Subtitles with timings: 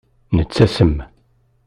[0.35, 0.93] Nettasem.